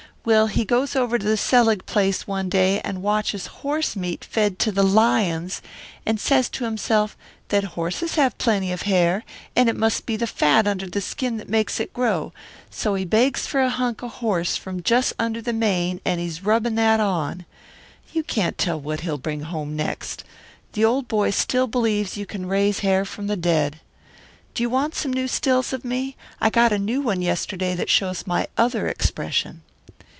Well, 0.23 0.45
he 0.45 0.65
goes 0.65 0.95
over 0.95 1.17
to 1.17 1.25
the 1.25 1.35
Selig 1.35 1.87
place 1.87 2.27
one 2.27 2.47
day 2.47 2.79
and 2.81 3.01
watches 3.01 3.47
horse 3.65 3.95
meat 3.95 4.23
fed 4.23 4.59
to 4.59 4.71
the 4.71 4.83
lions 4.83 5.63
and 6.05 6.19
says 6.19 6.47
to 6.49 6.63
himself 6.63 7.17
that 7.47 7.63
horses 7.73 8.13
have 8.17 8.37
plenty 8.37 8.71
of 8.71 8.83
hair, 8.83 9.23
and 9.55 9.67
it 9.67 9.75
must 9.75 10.05
be 10.05 10.15
the 10.15 10.27
fat 10.27 10.67
under 10.67 10.85
the 10.87 11.01
skin 11.01 11.37
that 11.37 11.49
makes 11.49 11.79
it 11.79 11.91
grow, 11.91 12.31
so 12.69 12.93
he 12.93 13.03
begs 13.03 13.47
for 13.47 13.61
a 13.63 13.69
hunk 13.71 14.03
of 14.03 14.11
horse 14.11 14.55
from 14.55 14.83
just 14.83 15.11
under 15.17 15.41
the 15.41 15.53
mane 15.53 15.99
and 16.05 16.19
he's 16.21 16.45
rubbing 16.45 16.75
that 16.75 16.99
on. 16.99 17.43
You 18.13 18.21
can't 18.21 18.59
tell 18.59 18.79
what 18.79 18.99
he'll 18.99 19.17
bring 19.17 19.41
home 19.41 19.75
next. 19.75 20.23
The 20.73 20.85
old 20.85 21.07
boy 21.07 21.31
still 21.31 21.65
believes 21.65 22.15
you 22.15 22.27
can 22.27 22.45
raise 22.45 22.81
hair 22.81 23.05
from 23.05 23.25
the 23.25 23.35
dead. 23.35 23.79
Do 24.53 24.61
you 24.61 24.69
want 24.69 24.93
some 24.93 25.11
new 25.13 25.27
stills 25.27 25.73
of 25.73 25.83
me? 25.83 26.15
I 26.39 26.51
got 26.51 26.71
a 26.71 26.77
new 26.77 27.01
one 27.01 27.23
yesterday 27.23 27.73
that 27.73 27.89
shows 27.89 28.27
my 28.27 28.45
other 28.55 28.87
expression. 28.87 29.63